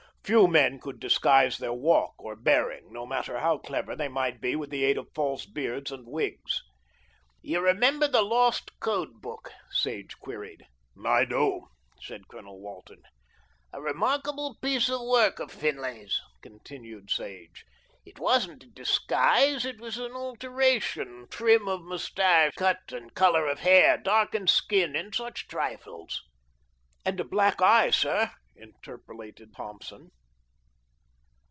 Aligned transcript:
Few 0.23 0.47
men 0.47 0.79
could 0.79 1.01
disguise 1.01 1.57
their 1.57 1.73
walk 1.73 2.13
or 2.17 2.37
bearing, 2.37 2.93
no 2.93 3.05
matter 3.05 3.39
how 3.39 3.57
clever 3.57 3.97
they 3.97 4.07
might 4.07 4.39
be 4.39 4.55
with 4.55 4.69
the 4.69 4.85
aid 4.85 4.97
of 4.97 5.09
false 5.13 5.45
beards 5.45 5.91
and 5.91 6.07
wigs. 6.07 6.61
"You 7.41 7.59
remember 7.59 8.07
the 8.07 8.21
lost 8.21 8.79
code 8.79 9.19
book?" 9.19 9.51
Sage 9.71 10.17
queried. 10.19 10.63
"I 11.05 11.25
do," 11.25 11.67
said 12.01 12.29
Colonel 12.29 12.61
Walton. 12.61 13.01
"A 13.73 13.81
remarkable 13.81 14.55
piece 14.61 14.87
of 14.89 15.01
work 15.01 15.39
of 15.39 15.51
Finlay's," 15.51 16.21
continued 16.41 17.09
Sage. 17.11 17.65
"It 18.05 18.17
wasn't 18.17 18.63
a 18.63 18.67
disguise, 18.67 19.65
it 19.65 19.81
was 19.81 19.97
an 19.97 20.13
alteration; 20.13 21.27
trim 21.29 21.67
of 21.67 21.81
moustache, 21.81 22.53
cut 22.55 22.93
and 22.93 23.13
colour 23.13 23.47
of 23.47 23.59
hair, 23.59 23.97
darkened 23.97 24.49
skin 24.49 24.95
and 24.95 25.13
such 25.13 25.49
trifles." 25.49 26.21
"And 27.03 27.17
the 27.19 27.25
black 27.25 27.61
eye, 27.61 27.89
sir," 27.89 28.31
interpolated 28.55 29.53
Thompson. 29.57 30.11